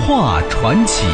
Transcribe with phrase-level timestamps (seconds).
[0.00, 1.06] 画传奇。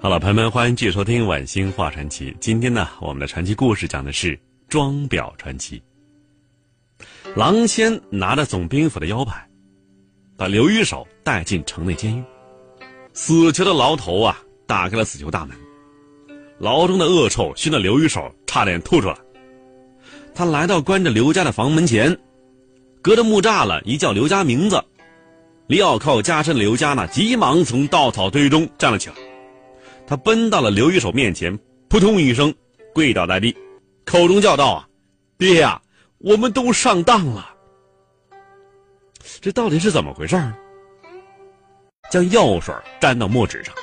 [0.00, 2.32] 好了，朋友们，欢迎继续收听《晚星画传奇》。
[2.40, 5.80] 今天呢，我们的传奇故事讲的是装裱传奇。
[7.34, 9.48] 狼仙拿着总兵府的腰牌，
[10.36, 12.22] 把刘一手带进城内监狱。
[13.12, 15.56] 死囚的牢头啊，打开了死囚大门。
[16.58, 19.16] 牢中的恶臭熏得刘一手差点吐出来。
[20.34, 22.18] 他来到关着刘家的房门前，
[23.02, 24.82] 隔着木栅栏一叫刘家名字，
[25.68, 29.14] 镣铐加身的刘家呢，急忙从稻草堆中站了起来。
[30.06, 32.54] 他奔到了刘一手面前，扑通一声
[32.94, 33.56] 跪倒在地，
[34.04, 34.88] 口中叫道：“啊，
[35.38, 35.80] 爹呀，
[36.18, 37.54] 我们都上当了。
[39.40, 40.36] 这到底是怎么回事？”
[42.08, 43.74] 将药水沾到墨纸上。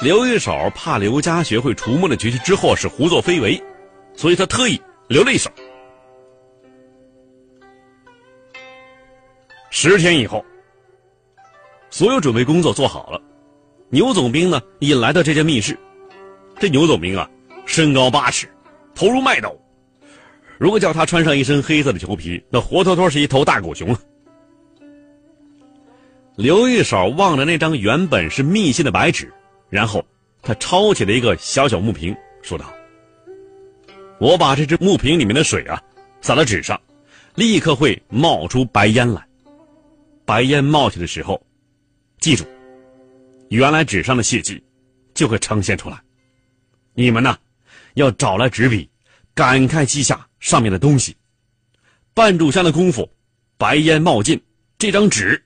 [0.00, 3.60] 刘一手怕刘家学会除魔的绝技之后是胡作非为，
[4.14, 5.50] 所以他特意留了一手。
[9.70, 10.44] 十天以后，
[11.90, 13.20] 所有准备工作做好了，
[13.90, 15.76] 牛总兵呢也来到这间密室。
[16.60, 17.28] 这牛总兵啊，
[17.66, 18.48] 身高八尺，
[18.94, 19.60] 头如麦斗，
[20.58, 23.96] 如果叫他穿上一身黑色的裘皮，那活脱脱是一头大狗熊！
[26.36, 29.32] 刘一手望着那张原本是密信的白纸。
[29.70, 30.04] 然后，
[30.40, 32.72] 他抄起了一个小小木瓶，说道
[34.18, 35.82] ：“我把这只木瓶里面的水啊，
[36.22, 36.80] 洒到纸上，
[37.34, 39.22] 立刻会冒出白烟来。
[40.24, 41.42] 白烟冒起的时候，
[42.18, 42.44] 记住，
[43.50, 44.62] 原来纸上的血迹
[45.12, 46.00] 就会呈现出来。
[46.94, 47.36] 你们呢，
[47.94, 48.88] 要找来纸笔，
[49.34, 51.14] 赶快记下上面的东西。
[52.14, 53.08] 半炷香的功夫，
[53.58, 54.40] 白烟冒尽，
[54.78, 55.44] 这张纸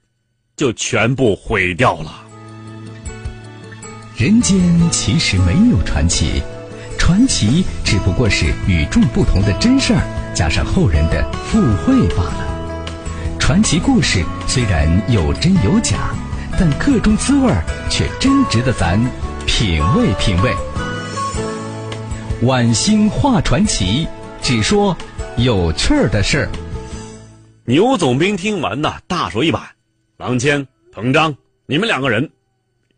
[0.54, 2.20] 就全部毁掉了。”
[4.14, 6.42] 人间其实没有传奇，
[6.98, 10.02] 传奇只不过是与众不同的真事儿
[10.34, 13.36] 加上后人的附会罢了。
[13.40, 16.14] 传奇故事虽然有真有假，
[16.58, 19.00] 但各中滋味儿却真值得咱
[19.46, 20.52] 品味品味。
[22.42, 24.06] 晚星画传奇，
[24.42, 24.94] 只说
[25.38, 26.48] 有趣儿的事儿。
[27.64, 29.58] 牛总兵听完呐，大手一摆
[30.18, 31.34] ：“郎谦、彭章，
[31.66, 32.30] 你们两个人。”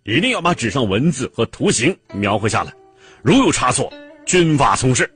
[0.04, 2.70] 一定要把纸上文字和图形描绘下来，
[3.22, 3.90] 如有差错，
[4.26, 5.10] 军法从事。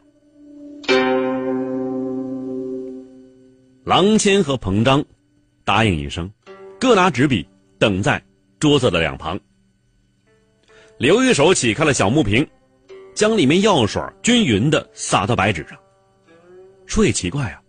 [3.85, 5.05] 郎谦和彭章
[5.63, 6.31] 答应一声，
[6.81, 7.47] 各拿纸笔，
[7.79, 8.23] 等在
[8.59, 9.39] 桌子的两旁。
[10.97, 12.47] 刘一手启开了小木瓶，
[13.15, 15.79] 将里面药水均匀的洒到白纸上。
[16.87, 17.61] 说也奇怪啊，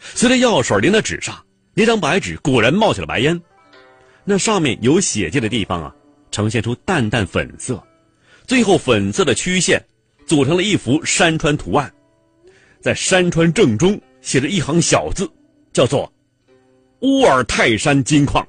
[0.00, 1.40] 随着药水淋到纸上，
[1.72, 3.40] 那张白纸果然冒起了白烟，
[4.24, 5.94] 那上面有血迹的地方啊。
[6.34, 7.80] 呈现出淡淡粉色，
[8.44, 9.80] 最后粉色的曲线
[10.26, 11.88] 组成了一幅山川图案，
[12.80, 15.30] 在山川正中写着一行小字，
[15.72, 16.12] 叫做
[17.02, 18.44] “乌尔泰山金矿”。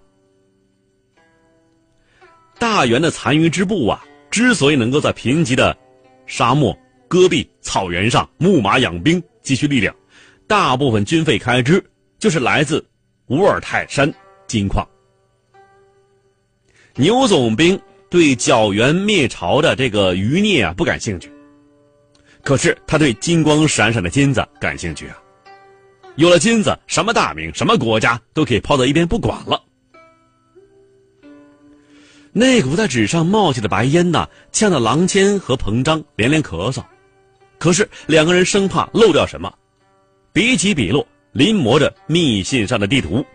[2.58, 5.78] 大元的残余支部啊，之所以能够在贫瘠的
[6.26, 6.76] 沙漠、
[7.08, 9.96] 戈壁、草原上牧马养兵积蓄力量，
[10.48, 11.84] 大部分军费开支
[12.18, 12.84] 就是来自
[13.28, 14.12] 乌尔泰山
[14.48, 14.84] 金矿。
[16.98, 17.80] 牛总兵
[18.10, 21.30] 对剿元灭朝的这个余孽啊不感兴趣，
[22.42, 25.18] 可是他对金光闪闪的金子感兴趣啊。
[26.16, 29.62] 有了金子，什么大名、什么国家都可以抛到一边不管了。
[32.32, 36.82] 那股在纸上冒起的白烟呐，呛得郎谦和彭章连连咳嗽。
[37.60, 39.54] 可是两个人生怕漏掉什么，
[40.32, 43.26] 笔起笔落，临摹着密信上的地图。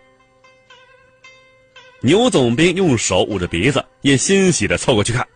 [2.03, 5.27] 牛总兵用手捂着鼻子，也欣喜的凑过去看。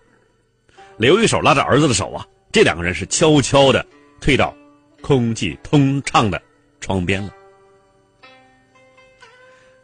[0.97, 3.85] 刘一手拉着儿子的手啊，这两个人是悄悄的
[4.21, 4.55] 退到
[5.03, 6.41] 空气通畅的
[6.81, 7.31] 窗边了。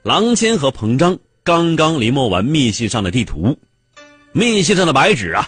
[0.03, 3.59] 郎谦和彭章刚刚临摹完密信上的地图，
[4.33, 5.47] 密信上的白纸啊，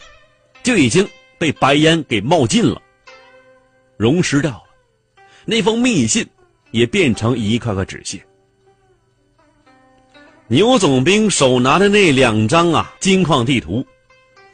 [0.62, 1.08] 就已经
[1.38, 2.82] 被白烟给冒尽了，
[3.96, 4.64] 溶失掉了，
[5.46, 6.28] 那封密信
[6.72, 8.22] 也变成一块块纸屑。
[10.52, 13.82] 牛总兵手拿的那两张啊金矿地图，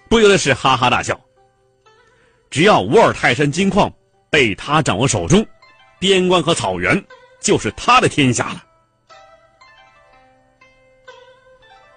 [0.09, 1.21] 不由得是哈哈大笑。
[2.51, 3.93] 只要乌尔泰山金矿
[4.31, 5.45] 被他掌握手中，
[5.99, 7.05] 边关和草原
[7.41, 8.65] 就是他的天下了。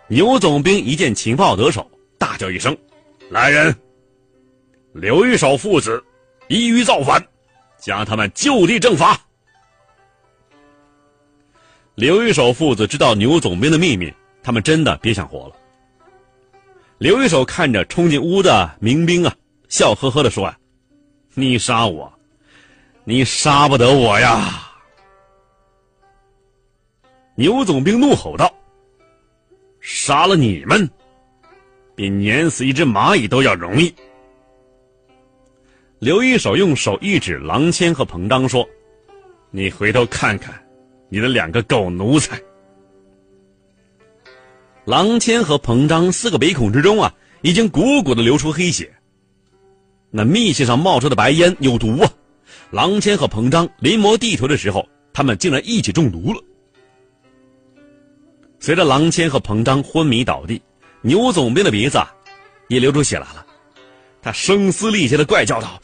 [0.08, 1.88] 牛总兵一见情报得手，
[2.18, 2.76] 大叫一声
[3.30, 3.76] ：“来人！
[4.94, 6.04] 刘一手父子
[6.48, 7.24] 一于造反，
[7.80, 9.16] 将他们就地正法。”
[12.02, 14.12] 刘一手父子知道牛总兵的秘密，
[14.42, 15.56] 他们真的别想活了。
[16.98, 19.32] 刘一手看着冲进屋的民兵啊，
[19.70, 20.58] 笑呵呵的说：“啊，
[21.36, 22.12] 你杀我，
[23.04, 24.68] 你杀不得我呀！”
[27.38, 28.52] 牛总兵怒吼道。
[29.80, 30.90] 杀了你们，
[31.94, 33.94] 比碾死一只蚂蚁都要容易。
[36.00, 38.68] 刘一手用手一指郎谦和彭章，说
[39.52, 40.52] ：“你回头看看，
[41.12, 42.42] 你的两个狗奴才。”
[44.86, 47.14] 郎谦和彭章四个鼻孔之中啊，
[47.44, 48.92] 已经鼓鼓的流出黑血。
[50.10, 52.12] 那密信上冒出的白烟有毒啊！
[52.72, 56.42] 郎谦和彭章临摹地图的时候，他们竟然一起中毒了。
[58.60, 60.62] 随着郎谦和彭章昏迷倒地，
[61.02, 62.00] 牛总兵的鼻子
[62.68, 63.46] 也流出血来了。
[64.22, 65.82] 他声嘶力竭的怪叫道：“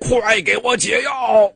[0.00, 1.52] 快给我解药！”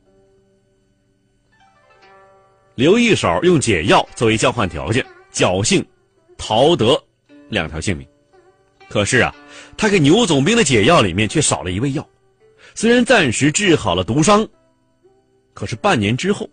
[2.81, 5.85] 刘一手用解药作为交换条件，侥幸
[6.35, 6.99] 逃得
[7.47, 8.07] 两条性命。
[8.89, 9.31] 可是啊，
[9.77, 12.03] 他给牛总兵的解药里面却少了一味药。
[12.73, 14.47] 虽然暂时治好了毒伤，
[15.53, 16.49] 可是半年之后，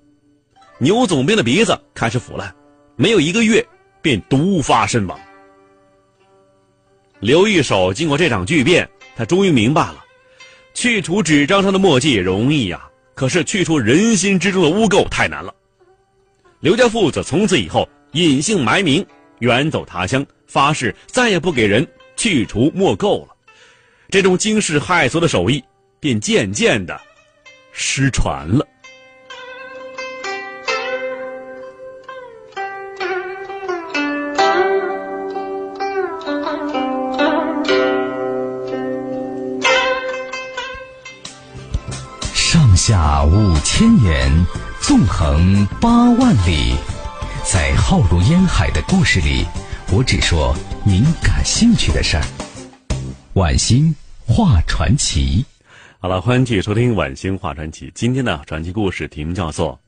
[0.77, 2.55] 牛总兵的鼻子开始腐烂，
[2.95, 3.67] 没有一个月。
[4.03, 5.19] 便毒发身亡。
[7.21, 8.87] 刘一手经过这场巨变，
[9.17, 10.05] 他终于明白了：
[10.75, 15.55] 去除纸张上的墨迹容易呀，可是去除人心之中的污垢太难了。
[16.61, 19.07] 刘家父子从此以后隐姓埋名，
[19.39, 23.29] 远走他乡，发誓再也不给人去除墨垢了。
[24.09, 25.63] 这种惊世骇俗的手艺
[26.01, 27.01] 便渐渐的
[27.71, 28.67] 失传了。
[42.35, 44.29] 上下五千年，
[44.89, 46.75] 纵横八万里，
[47.45, 49.45] 在浩如烟海的故事里，
[49.93, 52.25] 我只说您感兴趣的事儿。
[53.35, 53.95] 晚星
[54.27, 55.45] 画传奇，
[55.99, 57.93] 好了，欢迎继续收听晚星画传奇。
[57.95, 59.75] 今天的传奇故事题目叫做《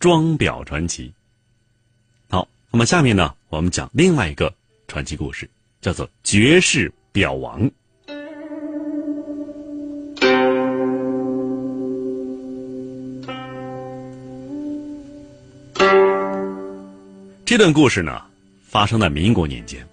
[0.00, 1.14] 装裱传奇》。
[2.36, 4.52] 好，那么下面呢，我们讲另外一个
[4.88, 5.48] 传奇故事，
[5.80, 7.62] 叫做《绝世表王》。
[17.50, 18.22] 这段故事呢，
[18.62, 19.84] 发生在民国年间。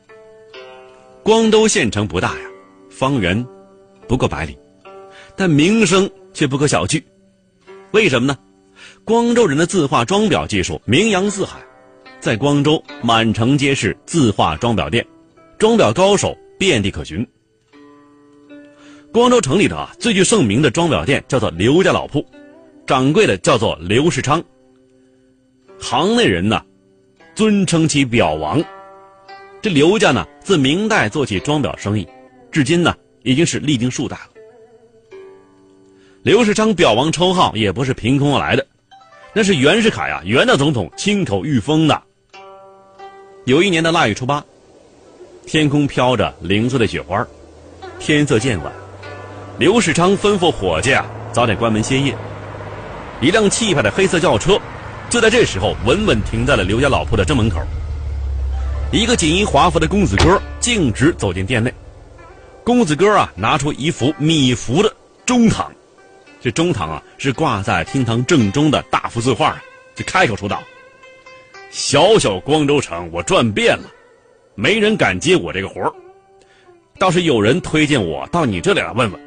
[1.24, 2.46] 光州县城不大呀，
[2.88, 3.44] 方圆
[4.08, 4.56] 不过百里，
[5.36, 7.02] 但名声却不可小觑。
[7.94, 8.38] 为什么呢？
[9.04, 11.58] 光州人的字画装裱技术名扬四海，
[12.20, 15.04] 在光州满城皆是字画装裱店，
[15.58, 17.28] 装裱高手遍地可寻。
[19.12, 22.24] 光州城里头啊，最具盛名的装裱店叫做刘家老铺，
[22.86, 24.44] 掌柜的叫做刘世昌。
[25.80, 26.62] 行内人呢。
[27.38, 28.60] 尊称其表王，
[29.62, 32.08] 这刘家呢，自明代做起装裱生意，
[32.52, 34.30] 至今呢已经是历经数代了。
[36.24, 38.66] 刘世昌表王称号也不是凭空而来的，
[39.34, 42.02] 那是袁世凯呀，袁大总统亲口御封的。
[43.46, 44.44] 有一年的腊月初八，
[45.46, 47.24] 天空飘着零碎的雪花，
[48.00, 48.74] 天色渐晚，
[49.60, 52.18] 刘世昌吩咐伙计啊早点关门歇业。
[53.22, 54.60] 一辆气派的黑色轿车。
[55.10, 57.62] 就在这时候，稳稳停在了刘家老铺的正门口。
[58.92, 61.74] 一个锦衣华服的公子哥径直走进店内。
[62.64, 64.94] 公子哥啊，拿出一幅米芾的
[65.26, 65.72] 中堂，
[66.42, 69.58] 这中堂啊是挂在厅堂正中的大幅字画，
[69.96, 70.62] 就开口说道
[71.72, 73.86] ：“小小光州城，我转遍了，
[74.56, 75.94] 没人敢接我这个活儿，
[77.00, 79.22] 倒是有人推荐我到你这里来问问。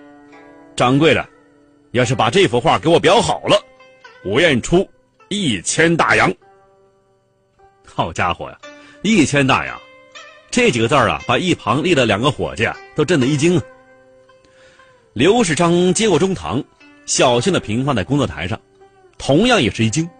[0.76, 1.26] 掌柜的，
[1.92, 3.58] 要是把这幅画给我裱好了，
[4.22, 4.86] 我愿意出。”
[5.32, 6.34] 一千大洋，
[7.86, 8.58] 好家伙呀！
[9.02, 9.80] 一千大洋，
[10.50, 13.62] 这几个字儿啊，把一旁立的两个伙计啊都震得一惊啊。
[15.12, 16.60] 刘世昌接过中堂，
[17.06, 18.60] 小心的平放在工作台上，
[19.18, 20.10] 同样也是一惊。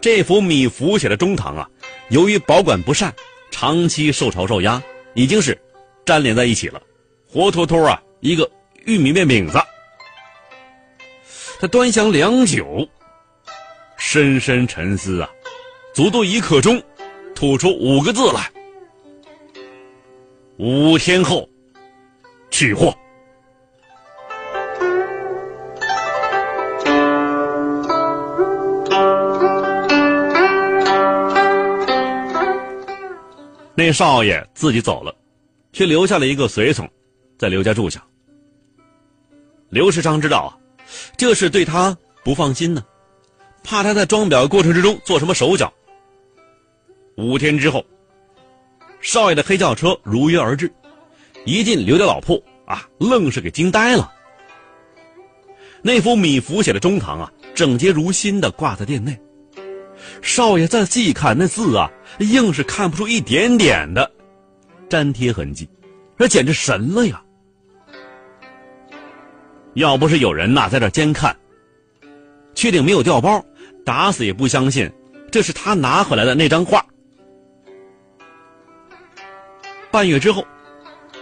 [0.00, 1.70] 这幅米芾写的中堂啊，
[2.08, 3.14] 由于保管不善，
[3.52, 4.82] 长期受潮受压，
[5.14, 5.56] 已经是
[6.06, 6.82] 粘连在一起了，
[7.30, 8.50] 活脱脱啊一个
[8.84, 9.60] 玉米面饼子。
[11.60, 12.84] 他端详良久。
[13.98, 15.28] 深深沉思啊，
[15.92, 16.80] 足足一刻钟，
[17.34, 18.50] 吐出五个字来。
[20.56, 21.46] 五天后
[22.50, 22.94] 取货。
[33.74, 35.14] 那少爷自己走了，
[35.72, 36.88] 却留下了一个随从
[37.38, 38.02] 在刘家住下。
[39.68, 40.50] 刘世昌知道啊，
[41.16, 42.82] 这是对他不放心呢。
[43.68, 45.70] 怕他在装裱过程之中做什么手脚。
[47.16, 47.84] 五天之后，
[49.02, 50.72] 少爷的黑轿车如约而至，
[51.44, 54.10] 一进刘家老铺啊，愣是给惊呆了。
[55.82, 59.20] 那幅米芾写的中堂啊，整洁如新的挂在店内。
[60.22, 64.10] 少爷再细看那字啊，硬是看不出一点点的
[64.88, 65.68] 粘贴痕迹，
[66.18, 67.22] 这简直神了呀！
[69.74, 71.36] 要不是有人呐在这监看，
[72.54, 73.44] 确定没有掉包，
[73.88, 74.86] 打死也不相信
[75.32, 76.84] 这是他拿回来的那张画。
[79.90, 80.46] 半月之后，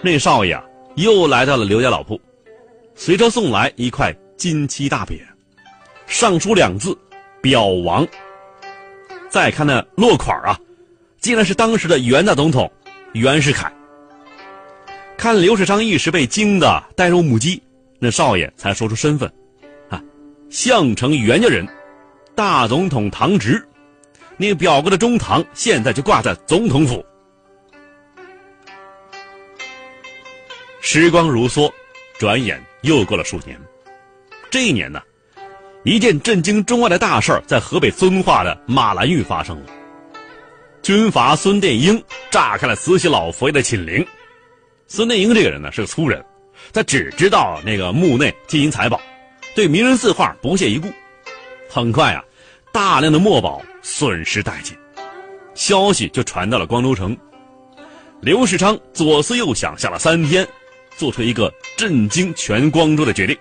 [0.02, 0.64] 那少爷啊
[0.96, 2.20] 又来到了刘家老铺，
[2.96, 5.20] 随车送来一块金漆大匾，
[6.08, 6.98] 上书两字
[7.40, 8.04] “表王”。
[9.30, 10.58] 再看那落款啊，
[11.20, 12.68] 竟然是当时的袁大总统
[13.12, 13.72] 袁世凯。
[15.16, 17.62] 看刘世昌一时被惊得呆若木鸡，
[18.00, 19.32] 那少爷才说出身份，
[19.88, 20.02] 啊，
[20.50, 21.64] 项城袁家人，
[22.36, 23.66] 大总统堂侄，
[24.36, 27.02] 那个表哥的中堂现在就挂在总统府。
[30.82, 31.72] 时光如梭，
[32.18, 33.58] 转眼又过了数年。
[34.50, 35.00] 这一年呢？
[35.82, 39.72] 一件震惊中外的大事儿在河北遵化的马兰峪发生了。
[40.82, 44.06] 军阀孙殿英炸开了慈禧老佛爷的寝陵。
[44.86, 46.22] 孙殿英这个人呢是个粗人，
[46.70, 49.00] 他只知道那个墓内金银财宝，
[49.54, 50.92] 对名人字画不屑一顾。
[51.68, 52.24] 很快啊，
[52.76, 54.76] 大量的墨宝损失殆尽，
[55.54, 57.16] 消息就传到了光州城。
[58.20, 60.46] 刘世昌左思右想，想了三天，
[60.94, 63.34] 做出一个震惊全光州的决定：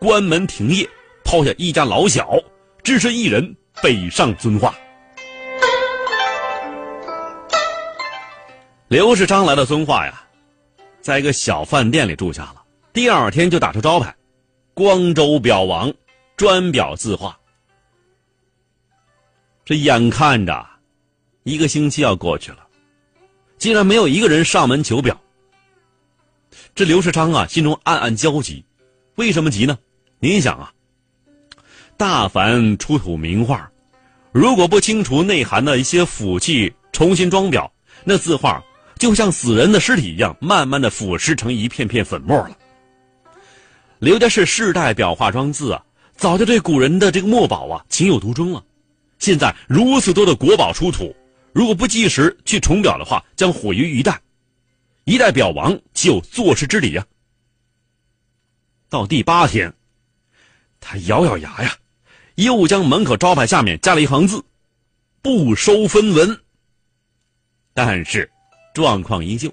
[0.00, 0.84] 关门停业。
[1.24, 2.36] 抛下一家老小，
[2.82, 4.74] 只身一人北上遵化。
[8.88, 10.20] 刘世昌来到遵化呀，
[11.00, 12.56] 在一个小饭店里住下了。
[12.92, 14.12] 第二天就打出招牌
[14.74, 15.94] ：“光州表王，
[16.36, 17.38] 专表字画。”
[19.68, 20.66] 这眼看着
[21.42, 22.66] 一个星期要过去了，
[23.58, 25.20] 竟然没有一个人上门求表。
[26.74, 28.64] 这刘世昌啊，心中暗暗焦急。
[29.16, 29.78] 为什么急呢？
[30.20, 30.72] 您想啊。
[31.98, 33.70] 大凡出土名画，
[34.32, 37.70] 如果不清除内涵的一些腐气，重新装裱，
[38.04, 38.64] 那字画
[38.96, 42.56] 就像死人的尸体一样，慢慢的腐蚀成一片片粉末了。
[43.98, 45.84] 刘家是世代裱画装字啊，
[46.16, 48.64] 早就对古人的这个墨宝啊情有独钟了。
[49.18, 51.14] 现在如此多的国宝出土，
[51.52, 54.16] 如果不及时去重裱的话，将毁于一旦。
[55.04, 57.06] 一代表王岂有坐视之理呀？
[58.88, 59.72] 到第八天，
[60.80, 61.76] 他咬咬牙呀。
[62.36, 64.44] 又将门口招牌下面加了一行字
[65.20, 66.40] ：“不收分文。”
[67.74, 68.30] 但是，
[68.72, 69.52] 状况依旧。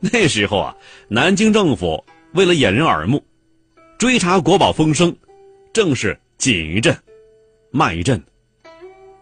[0.00, 0.76] 那时候啊，
[1.08, 3.24] 南京政府为了掩人耳目，
[3.98, 5.16] 追查国宝风声，
[5.72, 7.00] 正是紧一阵，
[7.70, 8.20] 慢一阵。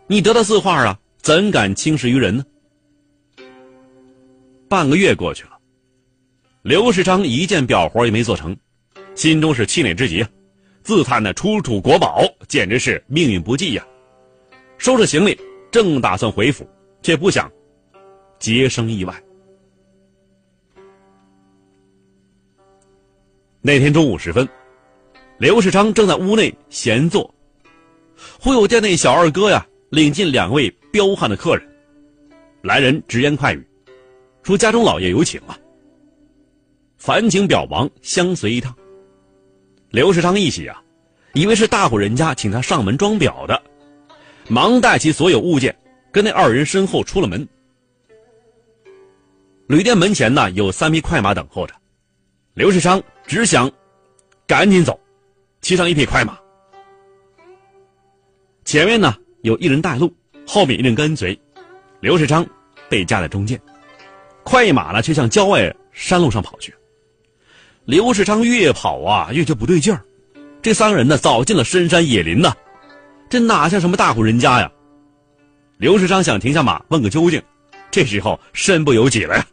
[0.07, 2.45] 你得到字画啊，怎敢轻视于人呢？
[4.69, 5.59] 半个月过去了，
[6.63, 8.55] 刘世昌一件表活也没做成，
[9.15, 10.29] 心中是气馁之极啊。
[10.83, 13.87] 自叹那出土国宝简直是命运不济呀！
[14.77, 15.39] 收拾行李，
[15.71, 16.69] 正打算回府，
[17.01, 17.51] 却不想
[18.39, 19.23] 结生意外。
[23.63, 24.47] 那天中午时分，
[25.39, 27.35] 刘世昌正在屋内闲坐，
[28.39, 31.67] 忽有店内小二哥呀领进两位彪悍的客人。
[32.63, 33.65] 来人直言快语，
[34.43, 35.57] 说家中老爷有请啊，
[36.97, 38.75] 烦请表王相随一趟。
[39.91, 40.83] 刘世昌一喜啊，
[41.35, 43.63] 以为是大户人家请他上门装裱的，
[44.49, 45.77] 忙带起所有物件，
[46.11, 47.47] 跟那二人身后出了门。
[49.69, 51.75] 旅店门前呢有三匹快马等候着，
[52.55, 53.71] 刘世昌只想
[54.47, 54.99] 赶紧走，
[55.61, 56.39] 骑上一匹快马。
[58.65, 60.11] 前面呢有一人带路，
[60.47, 61.39] 后面一人跟随，
[62.01, 62.47] 刘世昌
[62.89, 63.61] 被夹在中间，
[64.43, 66.75] 快马呢却向郊外山路上跑去。
[67.85, 70.03] 刘世昌越跑啊，越觉不对劲儿。
[70.63, 72.55] 这三个人呢，早进了深山野林呐，
[73.29, 74.73] 这哪像什么大户人家呀？
[75.77, 77.43] 刘世昌想停下马问个究竟，
[77.91, 79.47] 这时候身不由己了呀。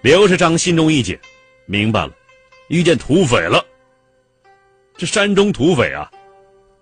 [0.00, 1.18] 刘世昌心中一紧，
[1.66, 2.12] 明白了，
[2.68, 3.62] 遇见土匪了。
[4.96, 6.10] 这山中土匪啊，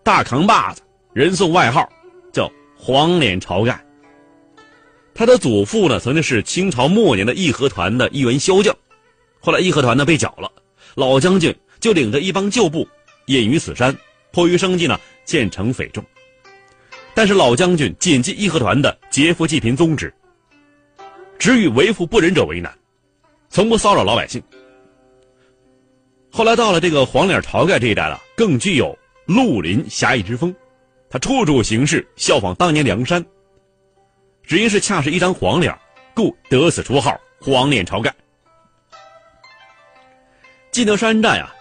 [0.04, 0.82] 大扛把子，
[1.14, 1.90] 人送外号
[2.30, 3.82] 叫“黄脸晁盖”。
[5.14, 8.76] 他的祖父呢，曾经是清朝末年的义和团的一员骁将，
[9.40, 10.52] 后来义和团呢被剿了，
[10.94, 12.86] 老将军就领着一帮旧部
[13.26, 13.96] 隐于此山，
[14.30, 16.04] 迫于生计呢，建成匪众。
[17.14, 20.12] 但是老将军谨记义和团的劫富济贫宗旨，
[21.38, 22.76] 只与为富不仁者为难，
[23.48, 24.42] 从不骚扰老百姓。
[26.30, 30.54] 后来到了这个黄脸晁盖这一代了，更具有绿林侠义之风，
[31.08, 33.24] 他处处行事效仿当年梁山。
[34.42, 35.76] 只因是恰是一张黄脸，
[36.14, 38.14] 故得此绰号“黄脸晁盖”。
[40.70, 41.54] 进得山寨啊，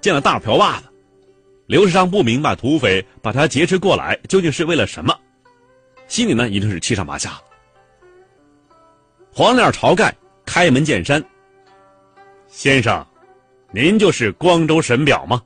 [0.00, 0.88] 见了大瓢把子，
[1.66, 5.18] 刘世昌不明白土匪把他劫持过来究竟是为了什么，
[6.08, 7.40] 心里呢已经是七上八下。
[9.32, 10.14] 黄脸晁盖
[10.44, 11.24] 开门见山
[12.48, 13.06] ：“先生。”
[13.72, 15.40] 您就是光州神表吗？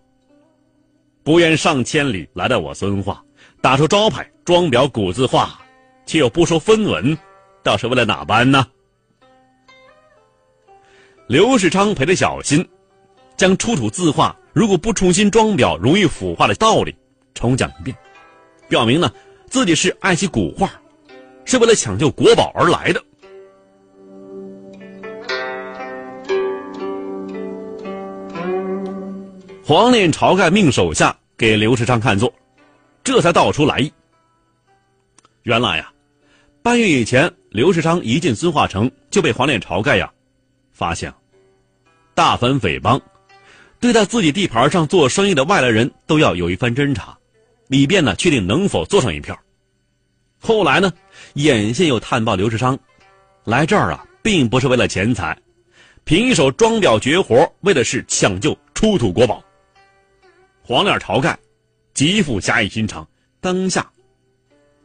[1.25, 3.25] 不愿上千里来到我孙化，
[3.63, 5.59] 打出招牌装裱古字画，
[6.05, 7.17] 却又不收分文，
[7.63, 8.67] 倒是为了哪般呢？
[11.27, 12.69] 刘世昌陪着小心，
[13.39, 16.95] 将出土字画如果不重新装裱容易腐化的道理
[17.33, 17.97] 重讲一遍，
[18.69, 19.11] 表明呢
[19.49, 20.71] 自己是爱惜古画，
[21.47, 23.03] 是为了抢救国宝而来的。
[29.67, 32.31] 黄脸晁盖命手下给刘世昌看座，
[33.03, 33.91] 这才道出来意。
[35.45, 35.91] 原来呀，
[36.63, 40.13] 半月以前，刘世昌一进孙化城就被黄脸晁盖呀
[40.71, 41.11] 发现，
[42.15, 43.01] 大反匪帮，
[43.81, 47.17] 对待自己地盘上做生意的外来人都要有一番侦查，
[47.69, 49.35] 以便呢确定能否做上一票。
[50.41, 50.93] 后来呢，
[51.37, 52.79] 眼线又探报刘世昌，
[53.45, 55.35] 来这儿啊，并不是为了钱财，
[56.05, 59.43] 凭一手装裱绝活，为的是抢救出土国宝。
[60.67, 61.39] 黄脸晁盖
[61.93, 63.07] 极富侠义心肠，
[63.39, 63.87] 当下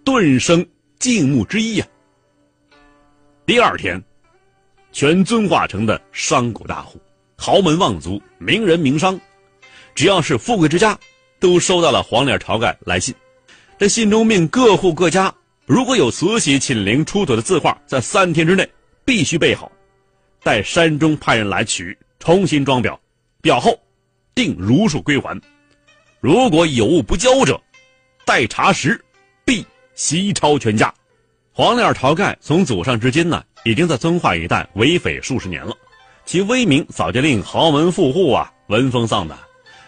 [0.04, 0.68] 顿生
[1.00, 1.88] 敬慕之意呀。
[3.46, 4.04] 第二天，
[4.92, 7.00] 全遵化城的商贾大户、
[7.38, 9.18] 豪门望族、名人名商，
[9.96, 11.00] 只要是富贵之家，
[11.40, 13.16] 都收到了黄脸晁盖来信。
[13.78, 15.34] 这信中命各户各家，
[15.66, 18.70] 如果有慈禧亲临出土的字画，在三天之内
[19.06, 19.72] 必须备好，
[20.44, 23.00] 待山中派人来取，重新装裱，
[23.42, 23.80] 裱后
[24.36, 25.42] 定如数归还。
[26.22, 27.60] 如果有物不交者，
[28.26, 29.00] 待查实，
[29.46, 30.94] 必袭抄全家。
[31.54, 35.74] 黄脸晁盖从祖上至今呢，已经在遵化一带为匪数十年了，
[36.26, 39.38] 其威名早就令豪门富户啊闻风丧胆。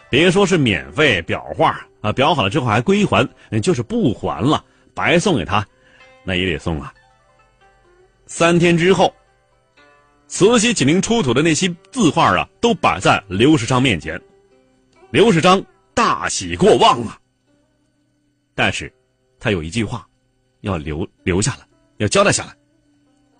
[0.09, 3.27] 别说是免费裱画啊，裱好了之后还归还，
[3.61, 4.63] 就是不还了，
[4.93, 5.65] 白送给他，
[6.23, 6.93] 那也得送啊。
[8.25, 9.13] 三天之后，
[10.27, 14.19] 慈禧紧临出土的那些字画啊，都摆在刘世昌面前，
[15.09, 15.61] 刘世昌。
[15.93, 17.19] 大喜过望啊！
[18.55, 18.91] 但是，
[19.39, 20.07] 他有一句话，
[20.61, 22.55] 要留留下来，要交代下来。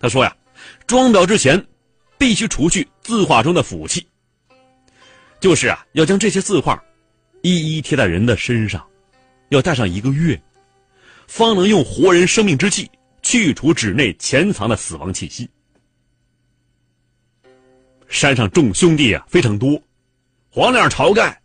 [0.00, 0.36] 他说呀，
[0.86, 1.64] 装裱之前，
[2.18, 4.06] 必须除去字画中的腐气，
[5.40, 6.82] 就是啊，要将这些字画，
[7.42, 8.84] 一一贴在人的身上，
[9.50, 10.40] 要戴上一个月，
[11.26, 12.90] 方能用活人生命之气
[13.22, 15.48] 去除纸内潜藏的死亡气息。
[18.08, 19.82] 山上众兄弟啊非常多，
[20.50, 21.41] 黄脸晁盖。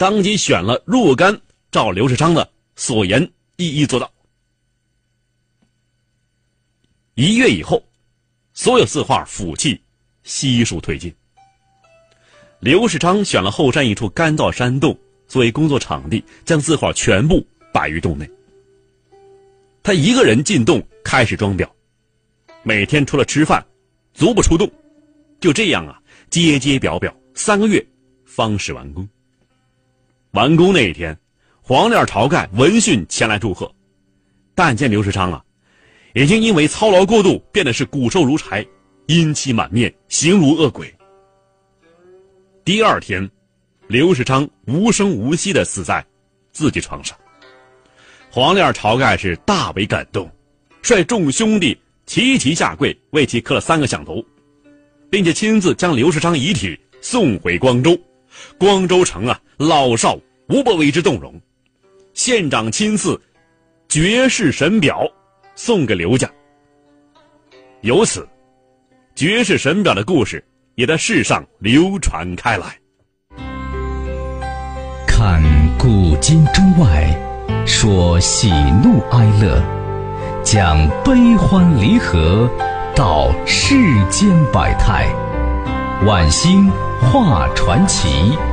[0.00, 1.38] 当即选了若干，
[1.70, 4.10] 照刘世昌的所言一一做到。
[7.16, 7.84] 一月以后，
[8.54, 9.78] 所有字画腐气
[10.22, 11.14] 悉数推进。
[12.60, 18.26] 刘世昌选了后山一处干燥山洞作为工作场地，将字画全部摆于洞内。
[19.82, 21.68] 他一个人进洞开始装裱，
[22.62, 23.62] 每天除了吃饭，
[24.14, 24.66] 足不出洞。
[25.40, 27.86] 就这样啊，接接表表，三个月
[28.24, 29.06] 方始完工。
[30.32, 31.16] 完工那一天，
[31.60, 33.70] 黄脸晁盖闻讯前来祝贺，
[34.54, 35.42] 但见刘世昌啊，
[36.14, 38.64] 已经因为操劳过度，变得是骨瘦如柴，
[39.06, 40.92] 阴气满面，形如恶鬼。
[42.64, 43.28] 第二天，
[43.88, 46.04] 刘世昌无声无息的死在
[46.52, 47.18] 自己床上。
[48.30, 50.30] 黄脸晁盖是大为感动，
[50.80, 54.24] 率众兄弟齐齐下跪为其磕了三个响头，
[55.10, 57.98] 并且亲自将刘世昌遗体送回光州。
[58.58, 61.34] 光州城啊，老少无不为之动容。
[62.14, 63.20] 县长亲赐
[63.88, 65.06] 绝世神表
[65.54, 66.30] 送给刘家，
[67.82, 68.28] 由此
[69.14, 72.76] 绝世神表的故事也在世上流传开来。
[75.06, 75.42] 看
[75.78, 78.50] 古今中外，说喜
[78.82, 79.62] 怒哀乐，
[80.42, 82.50] 讲悲欢离合，
[82.96, 83.74] 道世
[84.10, 85.06] 间百态，
[86.06, 86.70] 晚星。
[87.00, 88.49] 画传奇。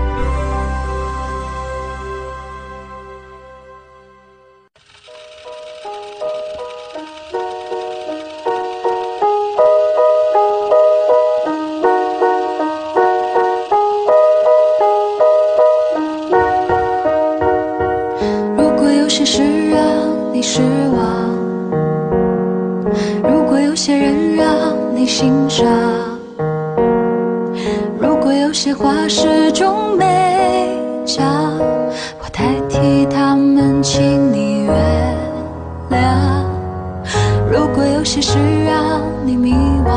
[37.58, 39.52] 如果有些事让你迷
[39.84, 39.90] 惘，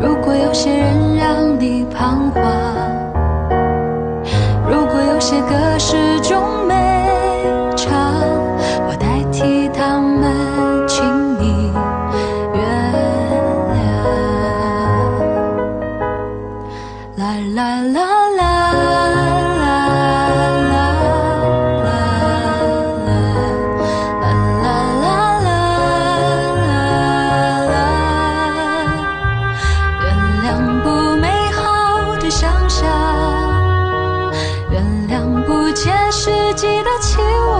[0.00, 2.42] 如果有些人让你彷徨，
[4.68, 6.42] 如果有些歌是终
[36.78, 37.57] 你得起我。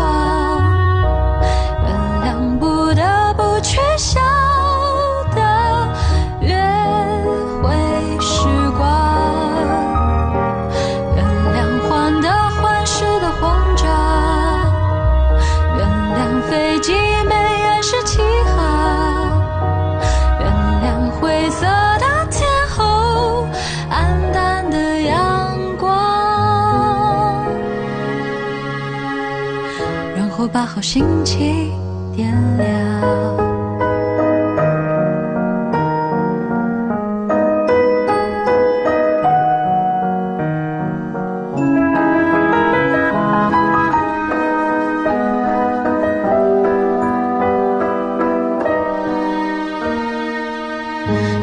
[30.78, 31.72] 后把心情
[32.14, 32.68] 点亮。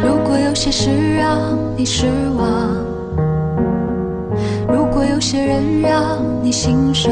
[0.01, 2.73] 如果有些事让你失望，
[4.69, 7.11] 如果有些人让你欣赏，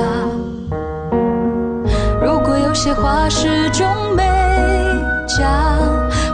[3.35, 4.21] 始终没
[5.27, 5.49] 讲，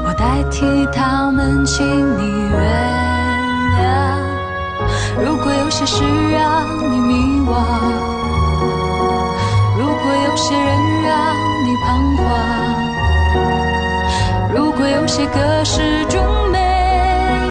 [0.04, 2.60] 我代替他们，请你原
[3.80, 3.82] 谅。
[5.24, 7.56] 如果有些事让你迷惘，
[9.78, 10.68] 如果有些人
[11.08, 11.34] 让
[11.64, 12.28] 你彷徨。
[14.54, 16.19] 如果有些歌始终